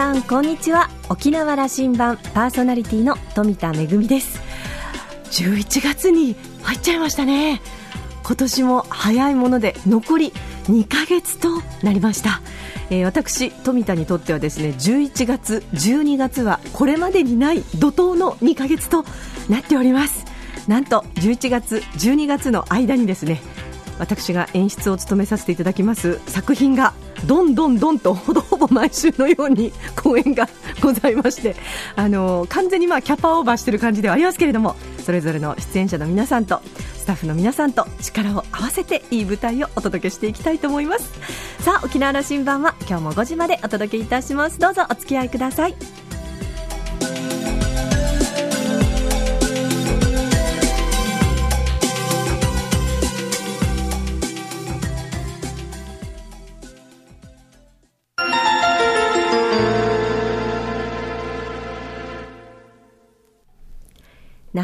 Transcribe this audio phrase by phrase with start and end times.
[0.00, 0.88] さんこんにちは。
[1.10, 4.40] 沖縄羅針盤パーソナリティの富田恵です。
[5.24, 7.60] 11月に入っちゃいましたね。
[8.24, 10.32] 今年も早いもので残り
[10.70, 11.50] 2ヶ月と
[11.82, 12.40] なりました、
[12.88, 19.04] えー、私富田にとってはですね11月12月はこれまでにない怒涛の2ヶ月と
[19.50, 20.24] なっております。
[20.66, 23.42] なんと11月12月の間にですね
[23.98, 26.94] 私が演出を務めさせていただきます作品が
[27.26, 30.48] どんどんどんとほぼほぼ毎週のように公演が
[30.80, 31.56] ございまして
[31.96, 36.60] あの完全にまあキャパオーバーしてる感じではありますけれどもそれぞれの出演者の皆さんと
[37.00, 41.10] スタッフの皆さんと力を合わせていい舞台をお届けしていきたいと思います。
[41.62, 44.58] さあ沖縄羅針盤は今日も5時までお届けいたします。
[44.58, 45.99] どうぞお付き合いください。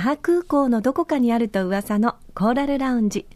[0.07, 3.27] 覇空港のどこかにあると噂のコーラルラウンジ。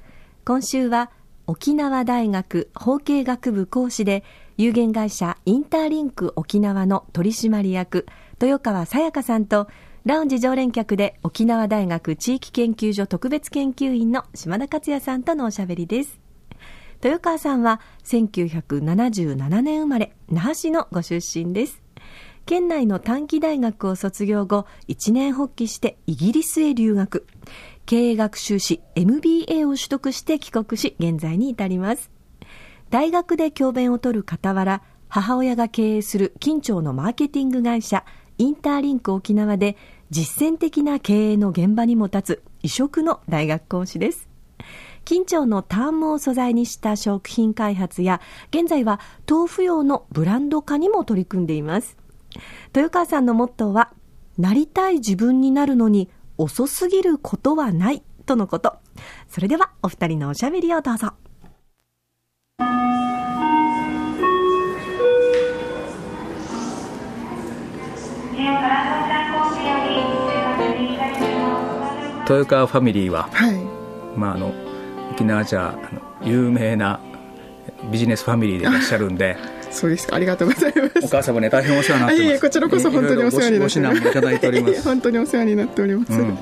[0.45, 1.11] 今週は
[1.49, 4.23] 沖縄大学法経学部講師で
[4.57, 8.07] 有限会社インターリンク沖縄の取締役
[8.41, 9.67] 豊川さやかさんと
[10.05, 16.21] ラウンジ常連客で沖縄大学地域研究所特別研究員の島田克也さんとのおしゃべりです。
[17.03, 21.83] 豊川さんは1977年生まれ那覇市のご出身です。
[22.47, 27.27] 県内の短期大学を卒業後、一年発起してイギリスへ留学。
[27.87, 32.11] 経営学修士 MBA を取得して帰国し、現在に至ります。
[32.91, 38.05] 大学で教鞭を取る傍ら、母親が経営する近町のマーケティング会社、
[38.39, 39.77] インターリンク沖縄で
[40.11, 44.29] 実践的な経営の現場にも立つ異色の大学講師です。
[45.05, 51.97] 近町のタンモを素材にした食品開発や、現在は豆腐用のブランド化にも取り組んでいます。
[52.75, 53.93] 豊川さんのモットーは、
[54.38, 58.78] なりたい自分になるのに遅すぎることはないとのこと。
[59.28, 61.12] それではお二人のおしゃべりをどうぞ。
[72.31, 73.55] 豊川ファミリーは、はい、
[74.16, 74.55] まああの
[75.10, 77.00] 沖縄じゃあの有名な
[77.91, 79.37] ビジネスファミリーでいらっしゃるんで
[79.70, 80.16] そうですか。
[80.16, 81.06] ありがとうございます。
[81.06, 82.32] お母様ね、大変お世話になってます。
[82.32, 84.00] いえ、こちらこそ本当にお世話になってます。
[84.03, 84.82] ごいただいております。
[84.84, 86.12] 本当にお世話になっております。
[86.12, 86.38] うん、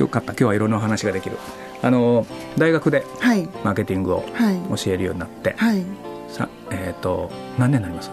[0.00, 0.32] よかった。
[0.32, 1.36] 今日はいろんなお話ができる。
[1.82, 2.26] あの
[2.56, 3.04] 大学で
[3.62, 4.24] マーケティングを
[4.76, 5.82] 教えるようになって、はい、
[6.28, 8.10] さえっ、ー、と何年になります？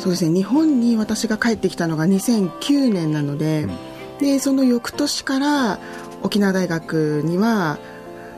[0.00, 0.34] そうですね。
[0.34, 5.78] 日本に私が帰ってきたのが2009年なので、うん、でその翌年から
[6.22, 7.78] 沖縄大学には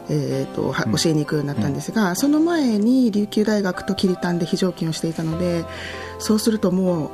[0.09, 5.65] えーと、教えに行くようになったんですが、うん、その前に琉球大学と桐谷で非常勤をしていたので
[6.19, 7.11] そうするともう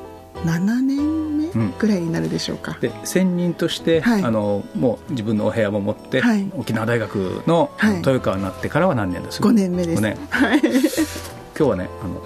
[0.47, 1.49] 7年目
[1.79, 10.03] ぐらいになるでしょうか、うん、で専任として、はい、あのもう自分のお部屋も持って、はい、沖縄大学の豊川になってからは何年ですか、5年目です。
[10.03, 10.71] 5年、はい、今
[11.55, 12.23] 日はねあの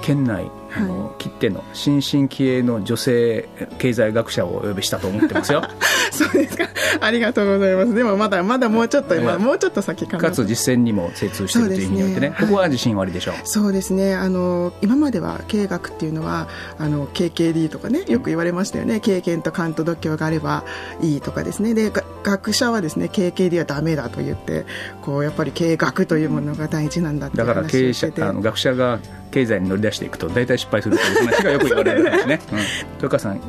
[0.00, 3.48] 県内あの、はい、切手の新進気鋭の女性
[3.78, 5.62] 経済学者をお呼びしたと思ってますよ。
[6.10, 6.68] そうですか。
[7.00, 7.94] ありがとうございます。
[7.94, 12.14] でもまだまだもうちょっと今、もうちょっと先かかつ実践にも精通しているという意味におい。
[12.14, 14.14] てね、ね、ここは自信ありでしょう、はい、そうですね。
[14.14, 16.48] あの今までは経営学っていうのは
[16.78, 20.64] あの KKD とかねよく言われましたよね、経験と感と度胸があれば
[21.00, 21.74] いいとかですね。
[21.74, 21.92] で
[22.22, 24.66] 学者はですね KKD はダメだと言って
[25.02, 27.36] こうやっぱり経営学というものが大事なんだって。
[27.36, 28.98] だから経営者あの学者が
[29.30, 32.40] 経済に乗り出していくと大体失敗するという話がよく言われるんですね。
[32.52, 32.58] うん、
[32.94, 33.40] 豊川さん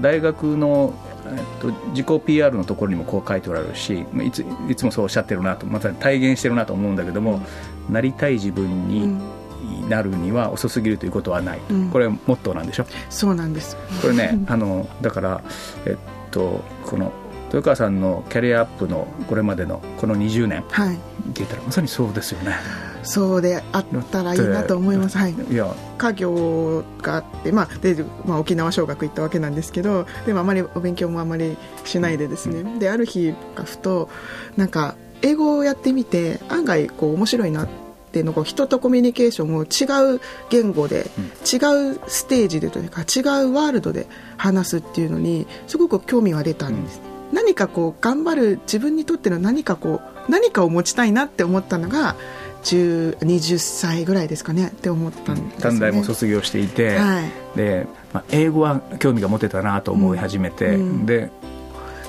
[0.00, 0.94] 大学の、
[1.26, 7.40] えっと、自己 PR のところにもこう書いておられるしいついつもそうおっしゃってるなとまた体現してるなと思うんだけども、
[7.88, 9.18] うん、なりたい自分に、
[9.88, 12.86] なるには遅すぎるということはない、うん、これモットーなんでしょ？
[13.10, 13.76] そうなんです。
[14.00, 15.42] これね あのだから
[15.84, 15.96] えっ
[16.30, 17.12] とこの
[17.46, 21.02] 豊川さんのキャリアアップのこれまでのこの20年、はい、って
[21.34, 22.54] 言ったらまさにそうですよね
[23.02, 25.74] そうであったらいいなと思います、はい、いや。
[25.98, 34.08] 家業があって、まあでまあ、沖縄小学行ったわけなんですけどでもあまりお勉強もあまりしないでですね、うん、である日がふと
[34.56, 37.68] なんか英語をやってみて案外こう面白いなっ
[38.10, 44.06] ていうのが人とコミュニケーションを違う言語で、うん、違うステージでというか違うワールドで
[44.36, 47.00] 話すっていうのにすごく興味が出たんです、
[47.30, 52.16] うん、何かこう頑張る自分にとっての何かこう何かを持ちたいなって思ったのが
[52.62, 61.30] 20歳ぐらいですかねって思ったんです、ね、短大も卒業していて、はい、で、まあ、英語は興味が持てたなと思い始めて、うん、で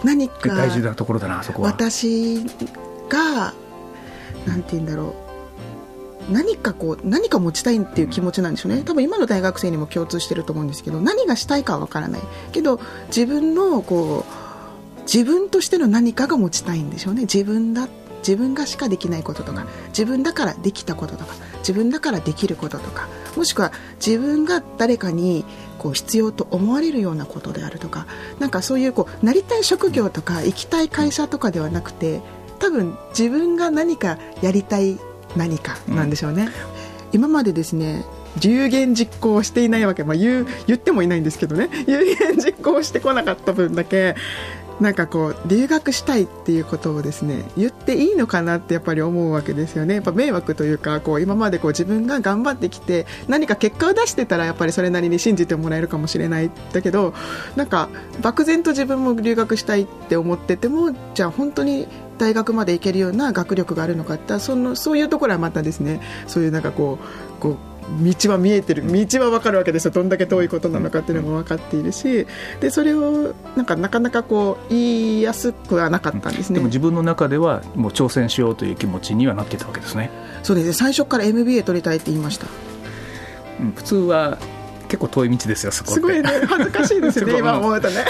[0.03, 1.69] 何か大事なところだなそこは。
[1.69, 2.43] 私
[3.09, 3.53] が
[4.45, 5.29] なんて言うんだろう。
[6.31, 8.83] 何かこう何か持ちたいっていう気持ちなんでしょうね。
[8.83, 12.21] 多分今の大学生にも共通してると思うんですけど何がしたいかは分からない。
[12.51, 17.21] けど自分のこう自分としての何かが持ちたいんでしょうね。
[17.21, 17.87] 自分だ
[18.19, 23.71] 自分がしかできないこととか自分だからできたこととか自分だからできることとかもしくは
[24.05, 25.45] 自分が誰かに
[25.77, 28.05] こう必要と思われるようなことであるとか
[28.39, 32.21] なんかそういうこうなりたい職業とか行きたい会社とかではなくて
[32.59, 34.99] 多分自分が何かやりたい
[35.35, 36.49] 何かなんでしょうね、うん、
[37.13, 38.05] 今までですね
[38.41, 41.69] 有言実行していないわけ、まあ、言う言ってもいないんですけどね。
[41.87, 44.15] 有言実行してこなかった分だけ
[44.79, 49.95] なんかこう留学したいっていうことをですね言っていいのかなってやっぱり思うわけですよね。
[49.95, 56.49] やっぱ迷惑というかこう今までこう自分が頑張ってきて何か結果を出してたらやっぱりそれなりに信じてもらえるかもしれない。
[56.73, 57.13] だけど
[57.55, 57.89] なんか
[58.21, 61.87] 漠然と自分も留学したいって思っててもじゃあ本当に
[62.17, 67.68] 大学まで行けるような学力があるのかってそのそういうところはまたですねそういうなんかこうこう
[68.01, 69.91] 道は見えてる道は分かるわけですよ。
[69.91, 72.27] どんだけ遠いことなのかっていうのも分かっているし
[72.59, 76.55] でそれをなんかなかなかこう言いやすくはなかったんですね。
[76.55, 80.09] でも自分の中ではもう挑戦しようという気持ちにはなってたわけですね。
[80.43, 80.69] そうです。
[80.69, 82.47] ね最初から MBA 取りたいって言いました、
[83.59, 84.37] うん、普通は
[84.89, 86.23] 結構遠い道ですよそこすごいね。
[86.49, 88.03] 恥ずかしいですよね今思うとね。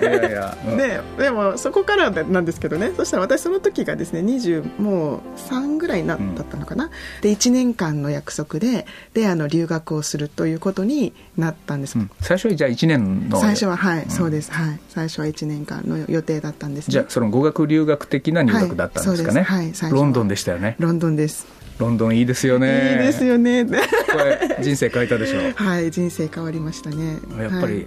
[0.00, 2.92] いやいや、うん、 ねでもそこからなんですけどね。
[2.96, 6.90] そしたら私その時がですね20もう3ぐらいな、だったのかな。
[7.22, 13.40] で1年間の約束でであの留学をするということになったんです、うん、最初はじゃあ1年の。
[13.40, 14.52] 最初ははい、そうです。
[14.52, 14.80] はい。
[14.90, 20.76] 最初は1年間の予定だったんです、ね、じゃあその語学留学的な入学だったんですかね、はい、はい、ロンドンでしたよね。
[20.78, 22.92] ロンドンですロンドンいいですよね。
[22.92, 23.64] いいですよね。
[23.64, 23.72] こ
[24.18, 25.40] れ人生変えたでしょ。
[25.40, 27.18] う はい人生変わりましたね。
[27.38, 27.86] やっぱり、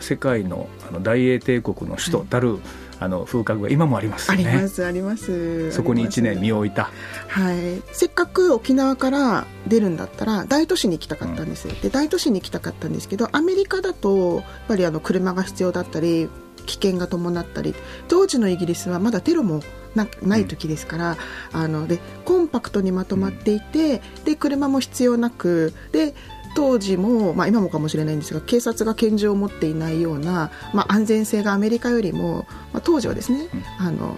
[0.00, 2.60] 世界のあの大英帝国の首都たる、はい、
[3.00, 5.70] あの風格が今もあります、ね、ありますあります。
[5.70, 6.90] そこに1年身を置いた。
[7.28, 7.82] はい。
[7.92, 16.28] せっかく沖縄から出るんだったら大都市に行きたかったんです、うん、で大都市に行きたかったんですけどアメリカだとやっぱりあの車が必要だったり
[16.66, 17.74] 危険が伴ったり
[18.08, 19.62] 当時のイギリスはまだテロも
[19.94, 21.16] なない時ですから、
[21.54, 26.14] うん、あのでコンパクトにまとまっていて、うん、で車も必要なくで
[26.54, 33.48] 当時も、まあ、今もかもしれないんですが警察が拳銃を持っていないような、まあ、安全性がアメリカよりも、まあ、当時はですね、
[33.80, 34.16] うん、あの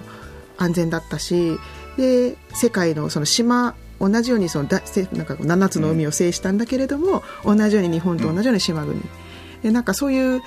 [0.56, 1.58] 安全だったし
[1.96, 4.82] で世界のその島同じようにそのだ
[5.12, 9.00] なんか7つの海を制したんだけれども、同じように日本と同じように島国、
[9.62, 10.42] でなんかそういう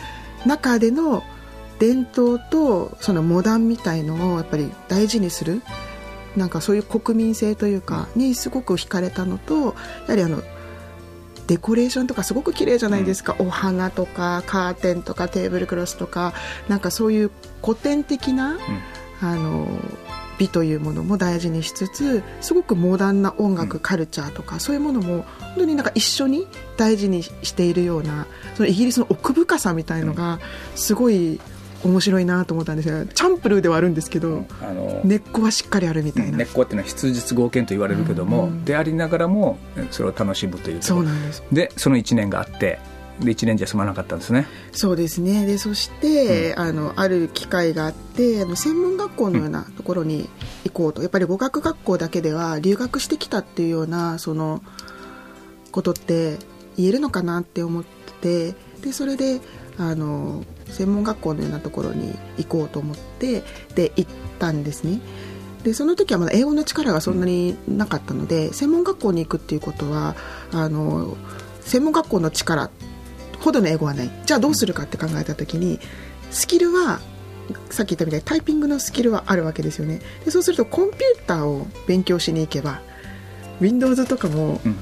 [0.46, 1.24] 中での
[1.80, 5.62] 伝統とそのモダンみたいのをやっぱり大事にする
[6.36, 9.74] なんかそういう国民性というかにすごく惹かれたのとや
[10.10, 10.42] はりあの
[11.48, 16.34] デコレーションとかすごく綺麗じゃないですか、うん、お花とかカーテンとかテーブルクロスとか
[16.68, 17.32] なんかそういう
[17.64, 18.60] 古典的な、うん、
[19.22, 19.68] あの
[20.38, 30.40] 美というものも大事にしつつすごくモダンな音楽、うん、カルチャーとかそういうものも本当になんか一緒に大事にしているようなそのイギリスの奥深さみたいのが
[30.76, 31.40] すごい
[31.84, 33.06] 面白いなと思ったんですよ。
[33.06, 36.38] チャンプルーではあるんですけど、あの根っこはしっかりあるみたいな。
[36.38, 38.50] 根っこっていうのは質実合憲と言われるけども、うん。
[38.50, 39.58] うん、でありながらも
[39.92, 41.44] それを楽しむというそうなんです。
[41.52, 42.80] でその1年があって
[43.20, 44.48] で1年じゃ済まなかったんですね。
[44.72, 45.46] そうですね。
[45.46, 50.30] でそして、うん、あのある機会があってあの専門学校のようなところに
[50.66, 54.62] 行こうと、やっぱり語学学校だけでは留学してきたっていうようなその
[55.72, 56.38] ことって
[56.78, 57.84] 言えるのかなって思っ
[58.22, 59.42] てでそれで
[59.78, 63.44] あの専門学校のようなところに行こうと思って
[63.76, 65.00] で行ったんですね。
[65.64, 70.16] でその時はまだ英語の力がそんなになかったので、専門学校に行くっていうことは
[70.52, 71.18] あの
[71.62, 72.70] 専門学校の力
[73.40, 74.12] ほどの英語はない。
[74.26, 75.80] じゃあどうするかって考えた時に
[76.32, 77.00] スキルは
[77.70, 80.02] さっき言ったみたいにタイピングのスキルはあるわけですよね。
[80.26, 82.82] でそうするとコンピューターを勉強しに行けば
[83.60, 84.78] Windows とかも、うん、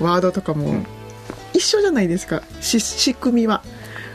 [0.00, 0.84] Word とかも、
[1.52, 2.42] 一緒じゃないですか。
[2.60, 3.62] 仕組みは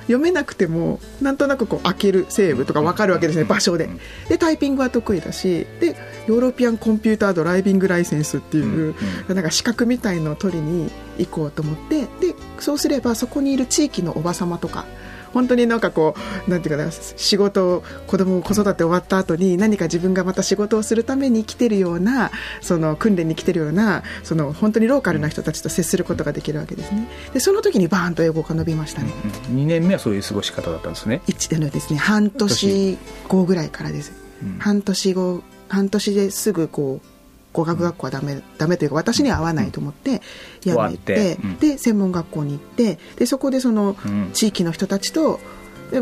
[0.05, 3.89] 読めなくてもなんとなくこう開けるセーブとか分かるわけですね場所で。
[4.29, 5.95] でタイピングは得意だしで
[6.27, 8.95] ヨーロピアンコンピュータードライビングライセンスっていう、
[9.27, 12.07] なんか資格みたいのを取りに行こうと思ってで
[12.59, 14.85] そうすればそこにいる地域のおば様とか
[15.35, 16.15] 本当になんかこ
[16.47, 27.09] うなんていうかな仕事子供子育て終わった後に何か自分がまた仕事をするために来てるようなその訓練に来てるようなその本当にローカルな人たちと接することができるわけですね。
[27.33, 29.11] でその時にバーンと英語が伸びましたね、
[29.49, 31.21] うん、2年目はそういう過ごし方だったんですね。
[31.27, 37.14] 1のですね半年後ぐらいからです、うん、半年後半年ですぐこう
[37.55, 40.21] 語学学校はダメ,、ダメというか私には合わないと思って
[40.65, 43.95] やめて、で専門学校に行ってでそこでその
[44.33, 45.39] 地域の人たちと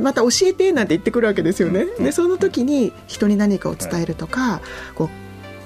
[0.01, 1.85] また教えてなんて言ってくるわけですよね。
[1.99, 4.61] でその時に人に何かを伝えるとか
[4.95, 5.09] こう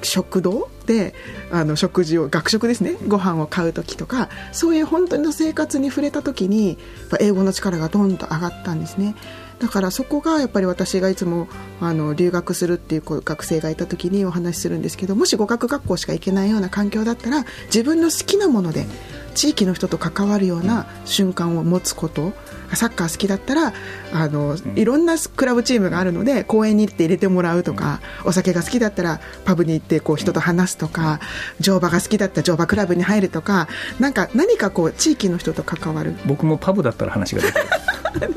[0.06, 1.13] 食堂で
[1.51, 2.98] あの食事を学食ですね。
[3.08, 6.77] ご飯を買う時とかそういう本当の生活に触れた時に
[7.20, 9.15] 英語の力がどんと上がったんですね
[9.60, 11.48] だからそこがやっぱり私がいつも
[11.82, 18.86] あの留学するっていう学生がいた時にお話しするんですけどもし語学学校しか行けないような環境だったら自分の好きなもので
[19.34, 22.34] 地域の人と関わるような瞬間を持つこと
[22.74, 23.74] サッカー好きだったら
[24.12, 31.20] あの、いろんなクラブチームがあるので公園に行って入れてもらうとか、お酒が好きだったらパブに行ってこう人と話すとか、
[31.60, 33.68] 乗馬が好きだったら乗馬クラブに入るとか
[34.00, 36.16] なんか何かこう地域の人と関わる。
[36.26, 37.66] 僕もパブだったら話ができる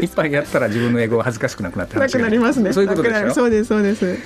[0.00, 2.72] いっぱいやったら自分の英語が恥ずかしくなくなってなくなりますね。
[2.72, 3.34] そういうことでしょ？
[3.34, 4.18] そうですそうです。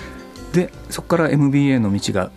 [0.53, 2.31] でそこから MBA の道が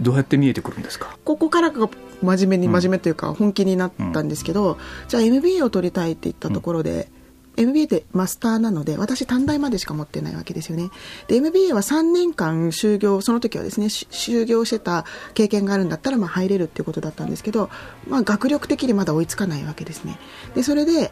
[0.00, 1.16] どうやって見えてくるんですか？
[1.24, 1.88] ここからが
[2.22, 7.08] 真面目に真面目というか本気になったんですけど、うん、じゃあ MBA を取りたいって言ったところで、
[7.56, 10.90] うん、MBA ってマスターなので私短大までしか持ってないわけですよね。
[11.28, 17.70] で MBA は3年間就業その時はですね就業してた経験があるんだったらまあ入れるっていうことだったんですけど、
[18.06, 20.18] まあ、学力的にまだ追いつかないわけですね。
[20.54, 21.10] でそれで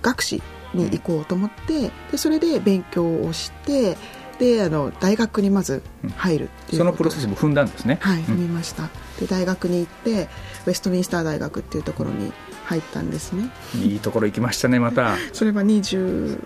[0.00, 0.42] 学士
[0.74, 3.96] に行こうと思ってでそれで勉強をして
[4.40, 5.82] であの大学にまず
[6.16, 7.98] 入るっていう、そのプロセスも踏んだんですね。
[8.00, 8.88] はい踏みました、
[9.20, 10.28] で大学に行って
[10.66, 12.32] ウェストミンスター大学っていうところに
[12.64, 13.50] 入ったんですね。
[13.74, 15.16] いいところ行きましたねまた。
[15.34, 16.38] それは24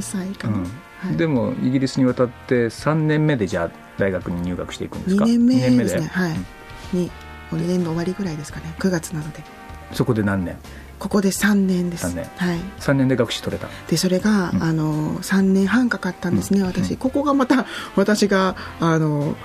[0.00, 0.62] 歳かな、うん。
[0.64, 6.10] はい、でもイギリスに渡って3年目でじゃあ大学に入学していくんですか？2年目ですね。
[6.12, 6.32] はい、
[6.94, 7.10] うん、に
[7.52, 8.74] 2年の終わりぐらいですかね。
[8.80, 9.44] 9月なので。
[9.92, 10.56] そこで何年？
[11.02, 12.06] ここで3年です。
[12.06, 13.66] 3年,、はい、3年で学士取れた。
[13.88, 17.66] でそれが、うん、あの3年半かかったんですね、うん、私、ここがまた
[17.96, 19.36] 私があの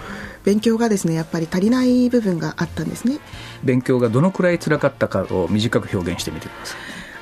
[0.43, 3.17] 勉強がですねやっぱり足りない部分があったんですね。
[3.63, 6.77] 勉強がどのくらい辛かったかを短く表現してみてください。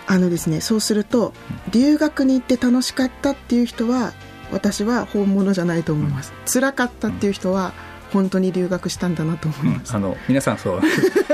[0.08, 1.34] あのですねそうすると
[1.72, 4.12] 留学に行って楽しかったっていう人は
[4.52, 7.74] 私は本物じゃないと思います、うん、辛かったっていう人は、
[8.14, 10.82] 本当に留学したんだなと思います、うん、あの皆さんそう。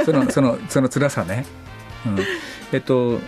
[0.05, 1.45] そのそのその辛さね、
[2.05, 2.19] うん、
[2.71, 3.19] えっと、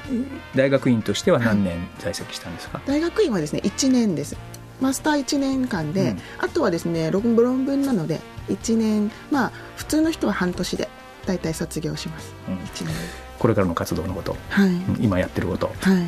[0.56, 4.38] 大学院としては何年在籍したんですか、大学院はですね1年です。
[4.82, 8.20] マスター1年間で、うん、あとはですね論文なので
[8.50, 10.90] 1年まあ普通の人は半年で
[11.26, 12.96] 大体卒業します、うん、1年。
[13.40, 14.70] これからの活動のこと、はい、
[15.00, 15.68] 今やってること。
[15.68, 16.08] はい。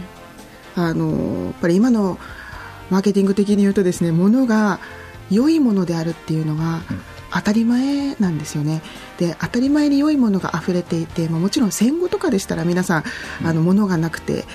[0.75, 2.17] あのやっぱり今の
[2.89, 4.79] マーケティング的に言うとですねものが
[5.31, 7.01] 良いものであるっていうのが、うん
[7.35, 8.81] 当たり前なんですよね。
[9.17, 13.03] で当たり前に良いものが溢れていて、まあ、もちろん戦後とかでしたら皆さん
[13.43, 14.45] あの物がなくて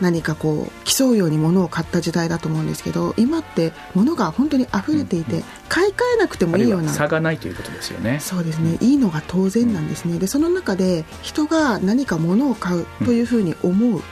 [0.00, 6.92] 何かこう競うように物を買った時代だと思うんですけど今って物が本当に溢れていて、買い替えなくてもいいような。
[6.92, 8.20] 差がないということですよね。
[8.20, 10.18] そうですね、いいのが当然なんですね。
[10.20, 14.02] でその中で人が何か物を買うというふうに思う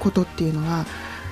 [0.00, 0.86] ことっていうのは、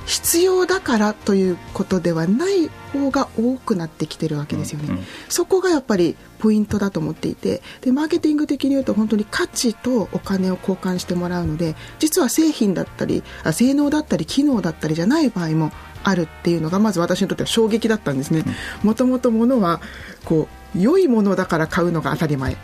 [0.07, 15.71] 必要だからということではない方が多くなってきてるわけですよね、うんうん、そこがやっぱりポイントだと思っていてでマーケティング的に言うと本当に価値とお金を交換してもらうので実は製品だったりあ性能だったり機能だったりじゃない場合も
[16.05, 18.45] あるっていうのがまず私にとっては衝撃だったんですね。
[18.83, 19.81] もともと物は
[20.25, 22.57] こう良いものだから買うのが当たり前。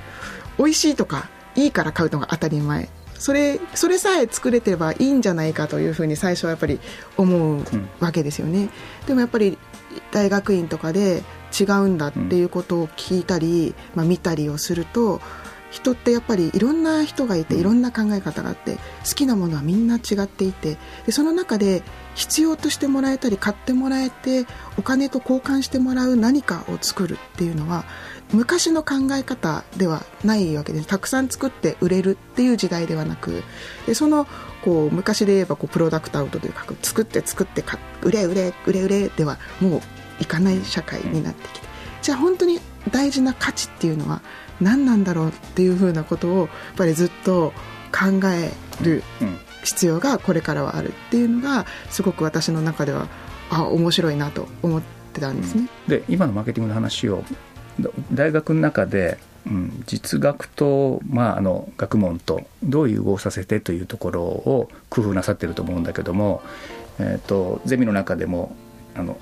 [0.59, 6.81] 美味しいとかいいから買うのが当たり前それそれさえ作れてればいいんじゃないかというふうに最初はやっぱり
[7.17, 7.63] 思う
[8.01, 8.71] わけですよね、
[9.01, 9.59] うん、でもやっぱり
[10.13, 11.23] 大学院とかで
[11.59, 15.21] 違うんだっていうことを聞いたり、まあ、見たりをすると
[15.71, 21.83] 人ってやっぱりいろんな人がいていろんな考え方があって好きなものはみんな違っていてでその中で
[22.19, 24.45] 必要としてもらえたり買ってもらえて
[24.77, 27.85] お金と交換してもらう何かを作るっていうのは
[28.33, 30.87] 昔の考え方ではないわけです。
[30.89, 33.45] たくさん作って売れるっていう時代ではなく
[33.87, 34.27] でその
[34.63, 37.65] こう昔で言えばこうプロダクトアウトというか作って作って
[38.03, 39.81] 売れ売れ売れ売れではもう
[40.21, 41.69] いかない社会になってきて
[42.03, 42.59] じゃあ本当に
[42.91, 44.23] 大事な価値っていうのは
[44.61, 47.53] 何なんだろうっていうふうなことをやっぱりずっと
[47.93, 48.51] 考え
[48.83, 49.05] る
[49.65, 53.09] 必要がこれからはあるっていうのがすごく私の中では
[53.51, 55.69] あ面白いなと思ってたんですね。
[55.89, 57.25] で今のマーケティングの話を
[58.13, 66.43] 大学の中で、うん、実学と、まあ、あの学問とどう融合させてというところを工夫なさってると思うんだけども、
[66.99, 68.55] えーと、ゼミの中でも
[68.95, 69.17] あの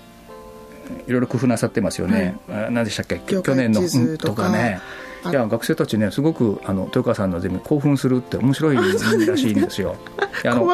[1.07, 3.19] いろいろ工夫なさってますよね、はい、何でしたっけ？
[3.19, 4.81] 去年の、うん、とかね
[5.31, 9.97] いや学生たちねすごくあの豊川さんのゼミ興奮するって面白いらしいんですよ。
[10.45, 10.67] あの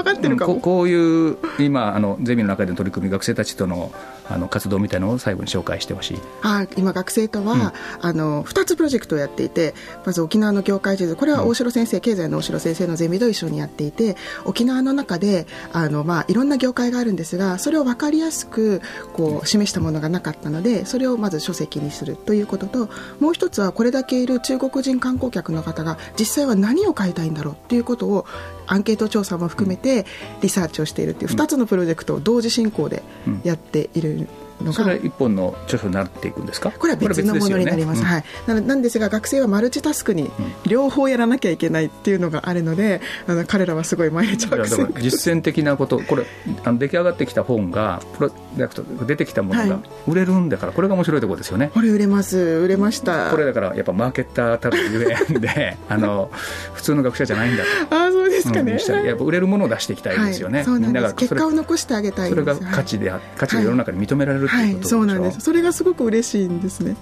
[0.46, 3.92] こうこういう今あのゼミの中での取り組み学生たちとの
[4.32, 6.18] ああの活動みたいなのを最後に紹介してほしい。
[6.42, 9.74] あ今、学生とは、うん、あの2つプロジェクトをやっていて
[10.04, 18.80] まず沖縄の業界地図これは大城先生、うん、経済の大城先生のゼミと一緒にやっていて沖縄の中であの、まあ、いろんな業界があるんですがそれを分かりやすく
[19.12, 22.88] こう示したものがなかったのでそれをまず書籍にするということと
[23.20, 28.26] もう一つはこれだけいる中国人観光客の方が実際は何を買いたいんだろうということを
[28.66, 30.06] アンケート調査も含めて
[30.40, 33.02] リサーチをしているっていう2つのプロジェクトを同時進行で
[33.44, 34.28] やっている
[34.62, 34.72] のが。
[34.72, 36.70] それは一本の著書になっていくんですか？
[36.70, 40.30] これは別のものになります、ねはい、ななんですが学生はマルチタスクに
[40.66, 46.26] 両方やらなきゃいけないっていうのがあるので、あの彼らはすごい毎日実践的なことこれ
[46.64, 51.70] あの出来上がってきた本がプロジェクト出てきたものが売れるんだから、これが面白いところですよね。
[51.72, 52.38] これ売れます。
[52.38, 53.30] 売れました。
[53.30, 56.30] これだからやっぱマーケッターたるゆえんで あの
[56.74, 57.96] 普通の学者じゃないんだと。
[57.96, 61.14] あそうですかね、うん、やっぱ売れるものを出していきたいですよね、はい、そうなんです。
[61.14, 65.40] 結果を残してあげたいそれが価値で価値が世の中に認められるはい、そうなんです。
[65.40, 66.96] それがすごく嬉しいんですね。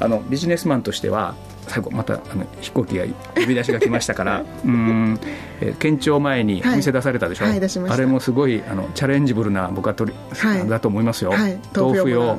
[0.00, 1.34] あのビジネスマンとしては
[1.66, 5.18] 最後またあの飛行機が呼び出しが来ましたから うん、
[5.60, 11.32] えー、県庁前にお店出されたでしょ、はいはい、あれもすごいあのチャレンジブルな僕はとり、はい、だと思いますよ、
[11.74, 12.38] 豆腐用、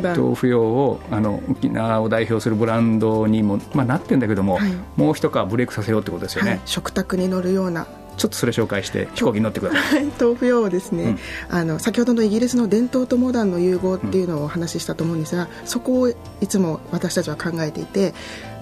[0.00, 4.58] 豆腐用をあの沖縄を代表するブランドにも、まあ、なってんだけども、
[4.96, 11.16] もう一皮ブレイクさせようってことですよね、食卓に乗るようなちょっとそれ紹介して飛行機に乗ってください、豆腐用ですね、
[11.50, 16.14] うん、あの先ほどのイギリスの伝統とモダンの融合っていうのをお話ししたと思うんですが、そこをい
[16.48, 18.14] つも私たちは考えていて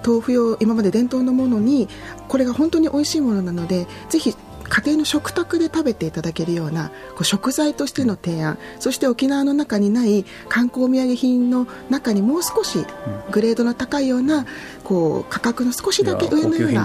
[0.05, 1.87] 豆腐用今まで伝統のものに
[2.27, 4.35] これが本当に美味しいものなのでぜひ
[4.69, 12.85] 家庭の食卓で食べていただけるようなこう食材としての提案そして沖縄の中にない観光土産品の中にもう少し
[13.31, 14.45] グレードの高いような
[14.83, 16.83] こう価格の少しだけ上のような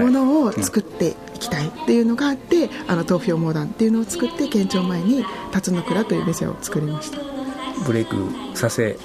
[0.00, 7.18] ものを作っていきたいっていうのがあってあの豆腐用モダンっていうのを作って県庁前に辰野倉という店を作りました。
[7.86, 8.16] ブレイク
[8.54, 8.98] させ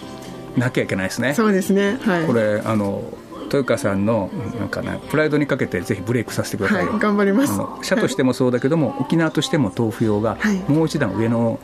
[0.58, 1.36] なきゃいけないですね。
[1.36, 3.04] そうですね、はい、これあの
[3.46, 7.54] 豊川さんのなんか、ね、プライドにかけてぜひブレイクさせてください、はい、頑張ります。
[7.84, 10.38] 社としてもそうだけども、はい、沖縄としても豆腐用が
[10.68, 11.60] もう一段上の,、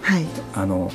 [0.54, 0.92] あの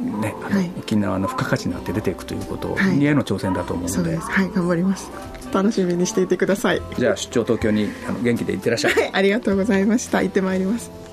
[0.00, 5.10] ね、あの沖縄の付加価値になって出ていくということにへの挑戦だと思うので,、はい頑張ります。
[5.52, 6.82] 楽しみにしていてください。
[6.96, 10.22] じゃあ出張東京にあの元気で行ってらっしゃい、はい、ありがとうございました。
[10.22, 11.09] 行ってまいります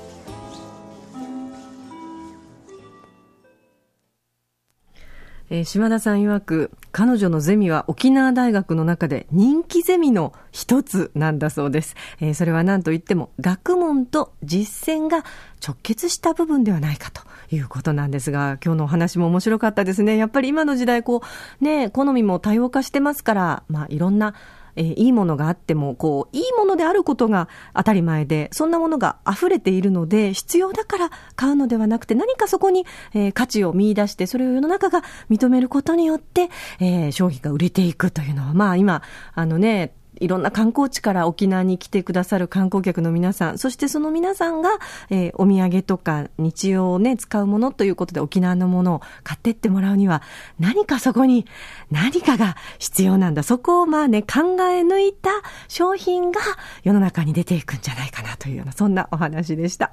[5.50, 11.96] えー、島田さん曰く、彼女のゼミは沖縄大学の中で人気ゼミの一つなんだそうです。
[12.20, 15.24] えー、それは何と言っても、学問と実践が
[15.66, 20.16] 直結した部分ではないかということなんですが、今日のお話も面白かったですね。
[20.16, 21.22] やっぱり今の時代、こ
[21.60, 24.34] う、ね、好みも多様化してますから、まあ、いろんな
[24.78, 36.48] えー、いいものがあっても、こう、いいものであることが当たり前で、そんなものが溢れているので、必要だから買うのではなくて、何かそこに、えー、価値を見出して、それを世の中が認めることによって、
[36.80, 39.02] えー、商品が売れていくというのは、まあ今、
[39.34, 44.70] あのね、いろんな観光地から沖縄に来てくださる観光客の皆さん、そしてその皆さんが、
[45.10, 50.22] えー、お土産とか日用をね、使うものということで沖縄のものを買ってってもらうには、
[50.58, 51.46] 何かそこに
[51.90, 53.42] 何かが必要なんだ。
[53.42, 55.30] そこをまあね、考え抜いた
[55.68, 56.40] 商品が
[56.82, 59.92] 世の中に出ていくんじゃないかなというような、そんなお話でした。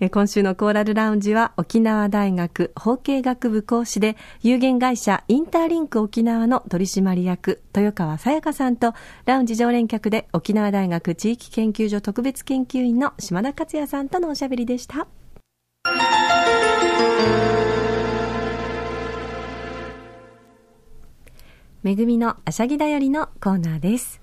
[0.00, 8.94] えー、今週のコーラルラウンジは沖縄大学法経学部講師で有限会社インターリンク沖縄の取締役豊川さやかさんと
[9.24, 15.06] ラウンジ常連客で沖縄大学地域研究所特別研究員の島田克也さんとのおしゃべりでした。
[21.84, 24.21] 恵みのあしゃぎだよりのコーナーです。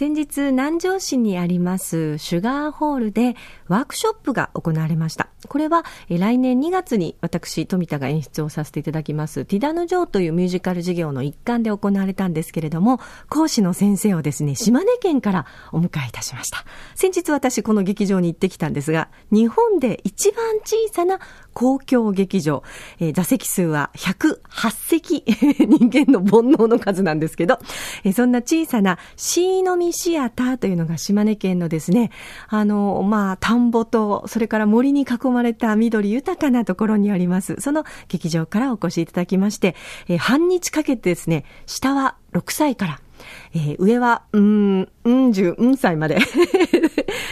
[0.00, 3.36] 先日、南城市にありますシュガーホールで
[3.68, 5.28] ワークショップが行われました。
[5.46, 16.64] これは来年2月に私、富田が演出をさせていただきますティダヌ・ジョーというミュージカル事業の一環で行われたんですけれども、講師の先生をですね、島根県からお迎えいたしました。
[16.94, 21.20] 先日私この劇場に行ってきたんですが、日本で一番小さな
[21.60, 22.62] 公共劇場、
[23.00, 25.24] えー、座席数は108席、
[25.60, 27.58] 人間の煩悩の数なんですけど、
[28.02, 32.12] えー、そんな小さなシーノミシアターというのが島根県のですね、
[32.48, 37.56] あの、まあ、田んぼと、それから森に囲まれた緑豊かなところにあります。
[37.58, 39.76] その劇場からお越しいただきまして、
[40.08, 43.00] えー、半日かけてですね、下は6歳から、
[43.54, 46.16] えー、上は、うん、うん十、うん歳まで。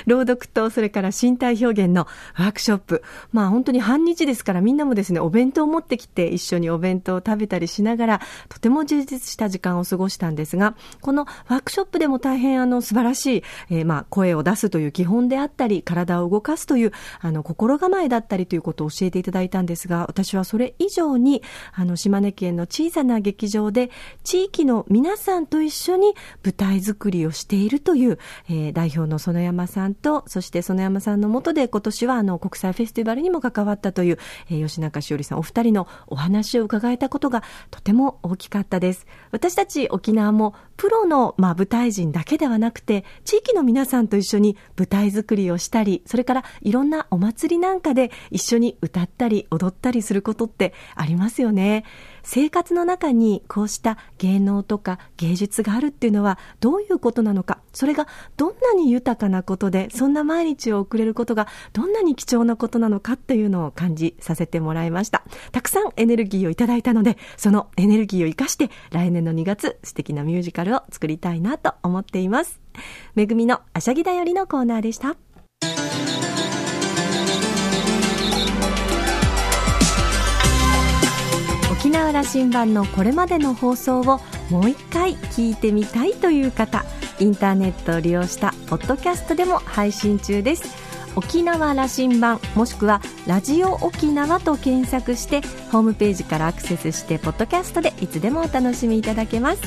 [0.07, 2.07] 朗読とそれから身体表現の
[2.37, 3.03] ワークショップ。
[3.33, 21.43] まあ本当に半日ですからみんなもですね、お弁当を持ってきて一緒にお弁当を食べたりしながら、とても充実した時間を過ごしたんですが、このワークショップでも大変あの素晴らしい、えー、まあ声を出すという基本であったり、体を動かすというあの心構えだったりということを教えていただいたんですが、私はそれ以上に、
[21.75, 23.91] あの島根県の小さな劇場で
[24.25, 34.19] 地域の皆さんと一緒に舞台作りをしているという、えー、代表の園山さんと、そして園山さんのもとで今年はあの国際フェスティバルにも関わったという、
[34.51, 39.07] えー、吉中しおりさんお二人のお話を伺えたことがとても大きかったです。
[39.31, 51.85] 私たち沖縄もプロの、まあ、舞台人だけではなくて、地域の皆さんと一緒に舞台作りをしたり、それからいろんなお祭りなんかで一緒に歌ったり踊ったりすることってありますよね。
[52.23, 65.23] 生活の中にこうした芸能とか芸術があるっていうのはどういうことなのか、それがどんなに豊かなことで、そんな毎日を送れることがどんなに貴重なことなのかっていうのを感じさせてもらいました。
[65.53, 72.61] たくさんエネルギーをいただいたので、そのエネルギーを生かして来年の2月素敵なミュージカルを作りたいなと思っています。
[73.15, 75.17] めぐみのあしゃぎだよりのコーナーでした。
[82.09, 86.87] 沖縄羅針盤のこれまでの放送をもう一回聞いてみたいという方
[87.19, 90.75] インターネットを利用したポッドキャストでも配信中です
[91.17, 99.61] 沖縄羅針盤もしくはラジオ沖縄と検索してホームページからアクセスしてポッドキャストでいつでもお楽しみいただけます。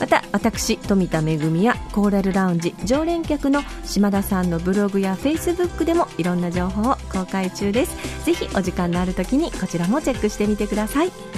[0.00, 8.24] また私富田恵やコーラルラウンジ常連客の島田さんのブログやフェイスブックでもいろんな情報を公開中です。
[8.24, 11.37] ぜひお時間のある時にこちらもチェックしてみてください。